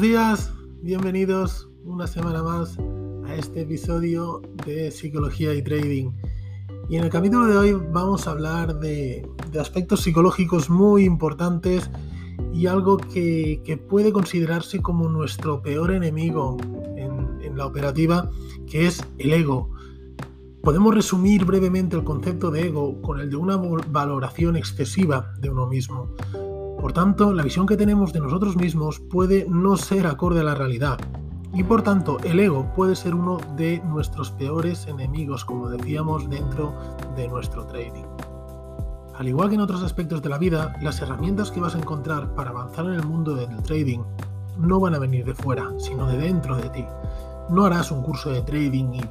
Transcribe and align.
Buenos 0.00 0.16
días, 0.16 0.52
bienvenidos 0.80 1.68
una 1.84 2.06
semana 2.06 2.42
más 2.42 2.78
a 3.26 3.34
este 3.34 3.60
episodio 3.60 4.40
de 4.64 4.90
Psicología 4.90 5.52
y 5.52 5.60
Trading. 5.60 6.10
Y 6.88 6.96
en 6.96 7.04
el 7.04 7.10
capítulo 7.10 7.46
de 7.46 7.58
hoy 7.58 7.86
vamos 7.92 8.26
a 8.26 8.30
hablar 8.30 8.80
de, 8.80 9.28
aspectos 9.60 10.00
psicológicos 10.00 10.70
muy 10.70 11.04
importantes 11.04 11.90
y 12.54 12.66
algo 12.66 12.96
que, 12.96 13.78
puede 13.90 14.10
considerarse 14.10 14.80
como 14.80 15.06
nuestro 15.06 15.60
peor 15.60 15.90
enemigo 15.92 16.56
en, 16.96 17.54
la 17.54 17.66
operativa, 17.66 18.30
que 18.66 18.86
es 18.86 19.04
el 19.18 19.34
ego. 19.34 19.68
Podemos 20.62 20.94
resumir 20.94 21.44
brevemente 21.44 21.94
el 21.96 22.04
concepto 22.04 22.50
de 22.50 22.68
ego 22.68 23.02
con 23.02 23.20
el 23.20 23.28
de 23.28 23.36
una 23.36 23.58
valoración 23.58 24.56
excesiva 24.56 25.34
de 25.40 25.50
uno 25.50 25.66
mismo. 25.66 26.08
Por 26.80 26.94
tanto, 26.94 27.34
la 27.34 27.42
visión 27.42 27.66
que 27.66 27.76
tenemos 27.76 28.14
de 28.14 28.20
nosotros 28.20 28.56
mismos 28.56 29.00
puede 29.00 29.46
no 29.50 29.76
ser 29.76 30.06
acorde 30.06 30.40
a 30.40 30.44
la 30.44 30.54
realidad. 30.54 30.98
Y 31.52 31.62
por 31.62 31.82
tanto, 31.82 32.18
el 32.24 32.40
ego 32.40 32.72
puede 32.74 32.96
ser 32.96 33.14
uno 33.14 33.36
de 33.54 33.82
nuestros 33.84 34.30
peores 34.30 34.86
enemigos, 34.86 35.44
como 35.44 35.68
decíamos, 35.68 36.30
dentro 36.30 36.72
de 37.16 37.28
nuestro 37.28 37.66
trading. 37.66 38.06
Al 39.14 39.28
igual 39.28 39.50
que 39.50 39.56
en 39.56 39.60
otros 39.60 39.82
aspectos 39.82 40.22
de 40.22 40.30
la 40.30 40.38
vida, 40.38 40.74
las 40.80 41.02
herramientas 41.02 41.50
que 41.50 41.60
vas 41.60 41.74
a 41.74 41.78
encontrar 41.78 42.34
para 42.34 42.48
avanzar 42.48 42.86
en 42.86 42.94
el 42.94 43.04
mundo 43.04 43.34
del 43.34 43.62
trading 43.62 44.00
no 44.56 44.80
van 44.80 44.94
a 44.94 44.98
venir 44.98 45.26
de 45.26 45.34
fuera, 45.34 45.70
sino 45.76 46.06
de 46.06 46.16
dentro 46.16 46.56
de 46.56 46.70
ti. 46.70 46.86
No 47.50 47.66
harás 47.66 47.90
un 47.90 48.02
curso 48.02 48.30
de 48.30 48.40
trading 48.40 48.94
y 48.94 49.02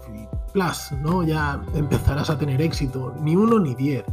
plus, 0.53 0.91
¿no? 1.03 1.21
Ya 1.21 1.61
empezarás 1.75 2.31
a 2.31 2.37
tener 2.39 2.63
éxito, 2.63 3.13
ni 3.21 3.35
uno 3.35 3.59
ni 3.59 3.75
diez. 3.75 4.05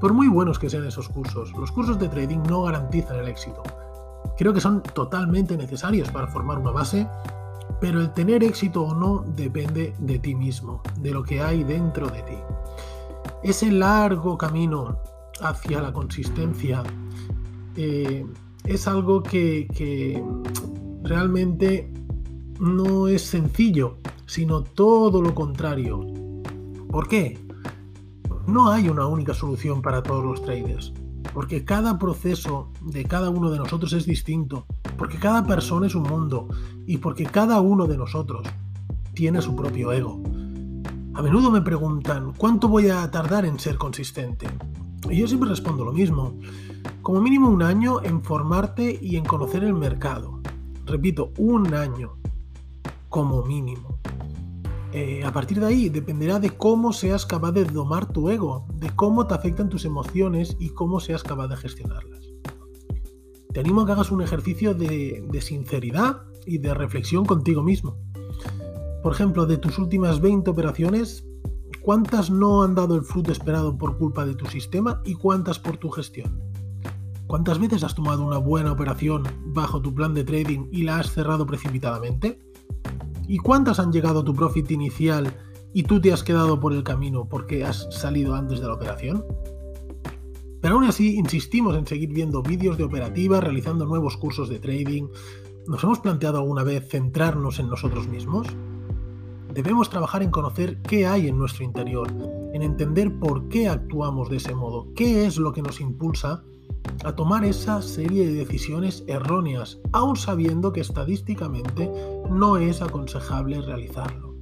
Por 0.00 0.12
muy 0.12 0.28
buenos 0.28 0.58
que 0.58 0.68
sean 0.68 0.86
esos 0.86 1.08
cursos, 1.08 1.52
los 1.52 1.72
cursos 1.72 1.98
de 1.98 2.08
trading 2.08 2.40
no 2.48 2.62
garantizan 2.62 3.18
el 3.18 3.28
éxito. 3.28 3.62
Creo 4.36 4.52
que 4.52 4.60
son 4.60 4.82
totalmente 4.82 5.56
necesarios 5.56 6.10
para 6.10 6.26
formar 6.26 6.58
una 6.58 6.70
base, 6.70 7.08
pero 7.80 8.00
el 8.00 8.12
tener 8.12 8.44
éxito 8.44 8.82
o 8.82 8.94
no 8.94 9.24
depende 9.34 9.94
de 9.98 10.18
ti 10.18 10.34
mismo, 10.34 10.82
de 11.00 11.12
lo 11.12 11.22
que 11.22 11.40
hay 11.40 11.64
dentro 11.64 12.08
de 12.08 12.22
ti. 12.22 12.36
Ese 13.42 13.70
largo 13.70 14.36
camino 14.36 14.98
hacia 15.40 15.80
la 15.80 15.92
consistencia 15.92 16.82
eh, 17.76 18.26
es 18.64 18.88
algo 18.88 19.22
que, 19.22 19.66
que 19.74 20.22
realmente 21.02 21.90
no 22.60 23.08
es 23.08 23.22
sencillo, 23.22 23.98
sino 24.26 24.62
todo 24.62 25.22
lo 25.22 25.34
contrario. 25.34 26.00
¿Por 26.90 27.08
qué? 27.08 27.45
No 28.46 28.70
hay 28.70 28.88
una 28.88 29.06
única 29.06 29.34
solución 29.34 29.82
para 29.82 30.02
todos 30.02 30.24
los 30.24 30.42
traders, 30.42 30.92
porque 31.34 31.64
cada 31.64 31.98
proceso 31.98 32.70
de 32.80 33.04
cada 33.04 33.28
uno 33.28 33.50
de 33.50 33.58
nosotros 33.58 33.92
es 33.92 34.06
distinto, 34.06 34.66
porque 34.96 35.18
cada 35.18 35.44
persona 35.44 35.88
es 35.88 35.96
un 35.96 36.04
mundo 36.04 36.48
y 36.86 36.98
porque 36.98 37.24
cada 37.24 37.60
uno 37.60 37.86
de 37.86 37.96
nosotros 37.96 38.46
tiene 39.14 39.42
su 39.42 39.56
propio 39.56 39.92
ego. 39.92 40.22
A 41.14 41.22
menudo 41.22 41.50
me 41.50 41.60
preguntan, 41.60 42.34
¿cuánto 42.38 42.68
voy 42.68 42.88
a 42.88 43.10
tardar 43.10 43.46
en 43.46 43.58
ser 43.58 43.78
consistente? 43.78 44.46
Y 45.10 45.16
yo 45.16 45.26
siempre 45.26 45.48
respondo 45.48 45.84
lo 45.84 45.92
mismo, 45.92 46.38
como 47.02 47.20
mínimo 47.20 47.48
un 47.48 47.62
año 47.62 48.02
en 48.02 48.22
formarte 48.22 48.98
y 49.02 49.16
en 49.16 49.24
conocer 49.24 49.64
el 49.64 49.74
mercado. 49.74 50.40
Repito, 50.84 51.32
un 51.38 51.74
año 51.74 52.18
como 53.08 53.42
mínimo. 53.42 53.98
Eh, 54.98 55.22
a 55.26 55.30
partir 55.30 55.60
de 55.60 55.66
ahí 55.66 55.90
dependerá 55.90 56.40
de 56.40 56.48
cómo 56.48 56.90
seas 56.90 57.26
capaz 57.26 57.52
de 57.52 57.66
domar 57.66 58.10
tu 58.10 58.30
ego, 58.30 58.66
de 58.72 58.88
cómo 58.96 59.26
te 59.26 59.34
afectan 59.34 59.68
tus 59.68 59.84
emociones 59.84 60.56
y 60.58 60.70
cómo 60.70 61.00
seas 61.00 61.22
capaz 61.22 61.48
de 61.48 61.56
gestionarlas. 61.58 62.32
Te 63.52 63.60
animo 63.60 63.82
a 63.82 63.86
que 63.86 63.92
hagas 63.92 64.10
un 64.10 64.22
ejercicio 64.22 64.72
de, 64.72 65.22
de 65.30 65.40
sinceridad 65.42 66.22
y 66.46 66.56
de 66.56 66.72
reflexión 66.72 67.26
contigo 67.26 67.62
mismo. 67.62 67.98
Por 69.02 69.12
ejemplo, 69.12 69.44
de 69.44 69.58
tus 69.58 69.78
últimas 69.78 70.22
20 70.22 70.48
operaciones, 70.48 71.26
¿cuántas 71.82 72.30
no 72.30 72.62
han 72.62 72.74
dado 72.74 72.96
el 72.96 73.02
fruto 73.02 73.32
esperado 73.32 73.76
por 73.76 73.98
culpa 73.98 74.24
de 74.24 74.34
tu 74.34 74.46
sistema 74.46 75.02
y 75.04 75.12
cuántas 75.12 75.58
por 75.58 75.76
tu 75.76 75.90
gestión? 75.90 76.40
¿Cuántas 77.26 77.58
veces 77.58 77.84
has 77.84 77.94
tomado 77.94 78.24
una 78.24 78.38
buena 78.38 78.72
operación 78.72 79.24
bajo 79.44 79.82
tu 79.82 79.92
plan 79.92 80.14
de 80.14 80.24
trading 80.24 80.68
y 80.72 80.84
la 80.84 81.00
has 81.00 81.12
cerrado 81.12 81.44
precipitadamente? 81.44 82.45
¿Y 83.28 83.38
cuántas 83.38 83.80
han 83.80 83.92
llegado 83.92 84.20
a 84.20 84.24
tu 84.24 84.34
profit 84.34 84.70
inicial 84.70 85.34
y 85.72 85.82
tú 85.82 86.00
te 86.00 86.12
has 86.12 86.22
quedado 86.22 86.60
por 86.60 86.72
el 86.72 86.84
camino 86.84 87.28
porque 87.28 87.64
has 87.64 87.88
salido 87.90 88.34
antes 88.34 88.60
de 88.60 88.66
la 88.66 88.74
operación? 88.74 89.24
Pero 90.60 90.74
aún 90.74 90.84
así 90.84 91.16
insistimos 91.16 91.76
en 91.76 91.86
seguir 91.86 92.10
viendo 92.12 92.42
vídeos 92.42 92.78
de 92.78 92.84
operativa, 92.84 93.40
realizando 93.40 93.84
nuevos 93.84 94.16
cursos 94.16 94.48
de 94.48 94.58
trading. 94.58 95.08
¿Nos 95.66 95.82
hemos 95.82 95.98
planteado 96.00 96.38
alguna 96.38 96.62
vez 96.62 96.88
centrarnos 96.88 97.58
en 97.58 97.68
nosotros 97.68 98.08
mismos? 98.08 98.46
Debemos 99.52 99.90
trabajar 99.90 100.22
en 100.22 100.30
conocer 100.30 100.80
qué 100.82 101.06
hay 101.06 101.28
en 101.28 101.38
nuestro 101.38 101.64
interior, 101.64 102.08
en 102.52 102.62
entender 102.62 103.18
por 103.18 103.48
qué 103.48 103.68
actuamos 103.68 104.28
de 104.28 104.36
ese 104.36 104.54
modo, 104.54 104.92
qué 104.94 105.26
es 105.26 105.38
lo 105.38 105.52
que 105.52 105.62
nos 105.62 105.80
impulsa 105.80 106.44
a 107.04 107.14
tomar 107.14 107.44
esa 107.44 107.82
serie 107.82 108.26
de 108.26 108.34
decisiones 108.34 109.04
erróneas, 109.06 109.78
aun 109.92 110.16
sabiendo 110.16 110.72
que 110.72 110.80
estadísticamente 110.80 111.90
no 112.30 112.56
es 112.56 112.82
aconsejable 112.82 113.60
realizarlo. 113.60 114.34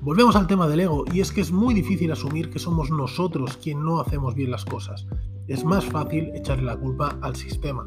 Volvemos 0.00 0.36
al 0.36 0.46
tema 0.46 0.68
del 0.68 0.80
ego, 0.80 1.04
y 1.12 1.20
es 1.20 1.32
que 1.32 1.40
es 1.40 1.50
muy 1.50 1.74
difícil 1.74 2.12
asumir 2.12 2.50
que 2.50 2.58
somos 2.58 2.90
nosotros 2.90 3.58
quien 3.62 3.84
no 3.84 4.00
hacemos 4.00 4.34
bien 4.34 4.50
las 4.50 4.64
cosas. 4.64 5.06
Es 5.48 5.64
más 5.64 5.84
fácil 5.84 6.30
echarle 6.34 6.64
la 6.64 6.76
culpa 6.76 7.18
al 7.20 7.34
sistema. 7.34 7.86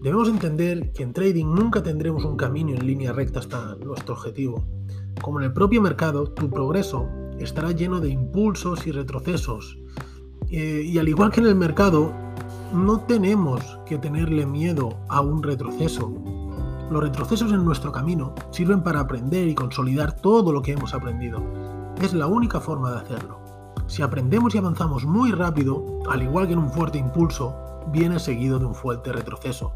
Debemos 0.00 0.28
entender 0.28 0.92
que 0.92 1.02
en 1.02 1.12
trading 1.12 1.46
nunca 1.46 1.82
tendremos 1.82 2.24
un 2.24 2.36
camino 2.36 2.70
en 2.70 2.86
línea 2.86 3.12
recta 3.12 3.40
hasta 3.40 3.74
nuestro 3.76 4.14
objetivo. 4.14 4.64
Como 5.20 5.40
en 5.40 5.46
el 5.46 5.52
propio 5.52 5.82
mercado, 5.82 6.32
tu 6.32 6.48
progreso 6.48 7.08
estará 7.38 7.72
lleno 7.72 8.00
de 8.00 8.10
impulsos 8.10 8.86
y 8.86 8.92
retrocesos. 8.92 9.78
Eh, 10.50 10.82
y 10.84 10.98
al 10.98 11.08
igual 11.08 11.32
que 11.32 11.40
en 11.40 11.46
el 11.46 11.54
mercado, 11.56 12.14
no 12.72 13.00
tenemos 13.00 13.78
que 13.86 13.98
tenerle 13.98 14.44
miedo 14.46 14.98
a 15.08 15.20
un 15.20 15.42
retroceso. 15.42 16.12
Los 16.90 17.02
retrocesos 17.02 17.52
en 17.52 17.64
nuestro 17.64 17.92
camino 17.92 18.34
sirven 18.50 18.82
para 18.82 19.00
aprender 19.00 19.48
y 19.48 19.54
consolidar 19.54 20.12
todo 20.12 20.52
lo 20.52 20.62
que 20.62 20.72
hemos 20.72 20.94
aprendido. 20.94 21.42
Es 22.00 22.12
la 22.12 22.26
única 22.26 22.60
forma 22.60 22.90
de 22.90 22.98
hacerlo. 22.98 23.38
Si 23.86 24.02
aprendemos 24.02 24.54
y 24.54 24.58
avanzamos 24.58 25.04
muy 25.06 25.32
rápido, 25.32 25.84
al 26.10 26.22
igual 26.22 26.46
que 26.46 26.52
en 26.52 26.58
un 26.58 26.70
fuerte 26.70 26.98
impulso, 26.98 27.54
viene 27.90 28.18
seguido 28.18 28.58
de 28.58 28.66
un 28.66 28.74
fuerte 28.74 29.12
retroceso. 29.12 29.72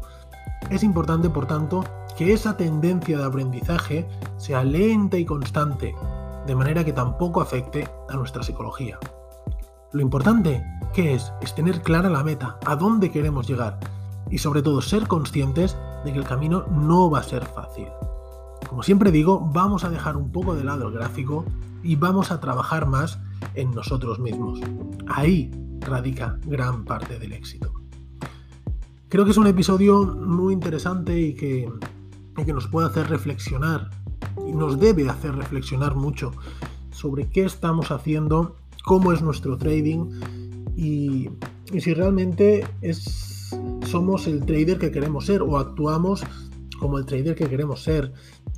Es 0.69 0.83
importante, 0.83 1.29
por 1.29 1.47
tanto, 1.47 1.83
que 2.15 2.31
esa 2.31 2.55
tendencia 2.55 3.17
de 3.17 3.25
aprendizaje 3.25 4.07
sea 4.37 4.63
lenta 4.63 5.17
y 5.17 5.25
constante, 5.25 5.95
de 6.45 6.55
manera 6.55 6.83
que 6.83 6.93
tampoco 6.93 7.41
afecte 7.41 7.87
a 8.09 8.15
nuestra 8.15 8.43
psicología. 8.43 8.99
Lo 9.91 10.01
importante 10.01 10.63
¿Qué 10.93 11.15
es? 11.15 11.33
Es 11.41 11.55
tener 11.55 11.81
clara 11.81 12.07
la 12.07 12.23
meta, 12.23 12.59
a 12.67 12.75
dónde 12.75 13.09
queremos 13.09 13.47
llegar 13.47 13.79
y 14.29 14.37
sobre 14.37 14.61
todo 14.61 14.79
ser 14.79 15.07
conscientes 15.07 15.75
de 16.05 16.13
que 16.13 16.19
el 16.19 16.23
camino 16.23 16.67
no 16.69 17.09
va 17.09 17.17
a 17.19 17.23
ser 17.23 17.43
fácil. 17.45 17.87
Como 18.69 18.83
siempre 18.83 19.11
digo, 19.11 19.39
vamos 19.39 19.83
a 19.83 19.89
dejar 19.89 20.17
un 20.17 20.31
poco 20.31 20.53
de 20.53 20.63
lado 20.63 20.87
el 20.87 20.93
gráfico 20.93 21.45
y 21.81 21.95
vamos 21.95 22.29
a 22.29 22.39
trabajar 22.39 22.85
más 22.85 23.17
en 23.55 23.71
nosotros 23.71 24.19
mismos. 24.19 24.59
Ahí 25.07 25.49
radica 25.79 26.37
gran 26.45 26.85
parte 26.85 27.17
del 27.17 27.33
éxito. 27.33 27.73
Creo 29.09 29.25
que 29.25 29.31
es 29.31 29.37
un 29.37 29.47
episodio 29.47 30.05
muy 30.05 30.53
interesante 30.53 31.19
y 31.19 31.33
que, 31.33 31.71
y 32.37 32.45
que 32.45 32.53
nos 32.53 32.67
puede 32.67 32.87
hacer 32.87 33.09
reflexionar 33.09 33.89
y 34.47 34.51
nos 34.51 34.79
debe 34.79 35.09
hacer 35.09 35.35
reflexionar 35.35 35.95
mucho 35.95 36.33
sobre 36.91 37.31
qué 37.31 37.45
estamos 37.45 37.89
haciendo, 37.89 38.57
cómo 38.83 39.11
es 39.11 39.23
nuestro 39.23 39.57
trading 39.57 40.11
y, 40.75 41.29
si 41.79 41.93
realmente 41.93 42.65
somos 43.85 44.27
el 44.27 44.45
trader 44.45 44.77
que 44.77 44.91
queremos 44.91 45.25
ser 45.25 45.41
o 45.41 45.57
actuamos 45.57 46.23
como 46.79 46.97
el 46.97 47.05
trader 47.05 47.35
que 47.35 47.47
queremos 47.47 47.81
ser. 47.81 48.11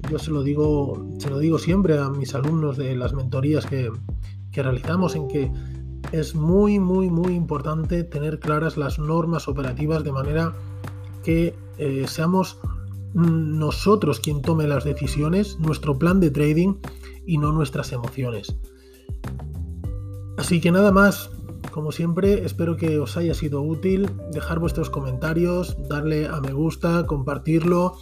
Yo 0.10 0.18
se 0.18 0.32
lo 0.32 0.44
digo, 0.44 1.08
se 1.20 1.30
lo 1.30 1.40
digo 1.40 1.60
siempre 1.60 1.98
a 1.98 2.10
mis 2.10 2.34
alumnos 2.34 2.78
de 2.78 2.96
las 2.96 3.14
mentorías 3.14 3.66
que, 3.66 3.92
realizamos 4.54 5.16
en 5.16 5.28
que 5.28 5.52
es 6.14 6.34
muy, 6.34 6.80
muy, 6.80 7.10
muy 7.10 7.34
importante 7.34 8.04
tener 8.04 8.40
claras 8.40 8.78
las 8.78 9.00
normas 9.00 9.50
operativas 9.50 10.04
de 10.04 10.12
manera 10.14 10.56
que 11.24 11.54
eh, 11.78 12.06
seamos 12.08 12.58
nosotros 13.14 14.20
quien 14.20 14.42
tome 14.42 14.66
las 14.68 14.84
decisiones, 14.84 15.60
nuestro 15.60 15.98
plan 15.98 16.20
de 16.20 16.32
trading 16.32 16.76
y 17.26 17.38
no 17.38 17.52
nuestras 17.52 17.92
emociones. 17.92 18.56
Así 20.38 20.60
que 20.60 20.72
nada 20.72 20.92
más, 20.92 21.30
como 21.76 21.92
siempre, 21.92 22.46
espero 22.46 22.78
que 22.78 23.00
os 23.00 23.18
haya 23.18 23.34
sido 23.34 23.62
útil. 23.62 24.10
Dejar 24.32 24.60
vuestros 24.60 24.90
comentarios, 24.90 25.76
darle 25.90 26.26
a 26.26 26.40
me 26.40 26.54
gusta, 26.54 27.06
compartirlo 27.06 27.98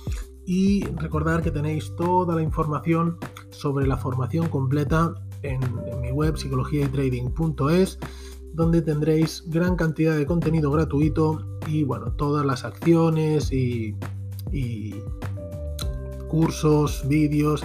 y 0.45 0.85
recordar 0.97 1.41
que 1.41 1.49
tenéis 1.49 1.95
toda 1.95 2.35
la 2.35 2.43
información 2.43 3.17
sobre 3.49 3.87
la 3.87 3.97
formación 3.97 4.47
completa 4.47 5.15
en, 5.41 5.59
mi 6.03 6.11
web 6.11 6.37
psicologiaytrading.es 6.37 7.97
donde 8.53 8.83
tendréis 8.83 9.43
gran 9.47 9.75
cantidad 9.75 10.15
de 10.15 10.27
contenido 10.27 10.69
gratuito 10.69 11.43
y 11.65 11.83
bueno, 11.83 12.11
todas 12.11 12.45
las 12.45 12.65
acciones 12.65 13.51
y, 13.51 13.95
y 14.51 14.93
cursos, 16.27 17.07
vídeos 17.07 17.63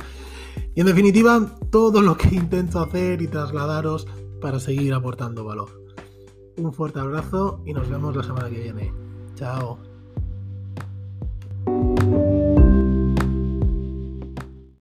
y 0.74 0.80
en 0.80 0.86
definitiva 0.86 1.54
todo 1.70 2.00
lo 2.00 2.16
que 2.16 2.34
intento 2.34 2.80
hacer 2.80 3.20
y 3.20 3.26
trasladaros 3.26 4.06
para 4.40 4.58
seguir 4.58 4.94
aportando 4.94 5.44
valor. 5.44 5.87
Un 6.58 6.72
fuerte 6.72 6.98
abrazo 6.98 7.60
y 7.64 7.72
nos 7.72 7.88
vemos 7.88 8.16
la 8.16 8.22
semana 8.24 8.50
que 8.50 8.58
viene. 8.58 8.92
Chao. 9.36 9.78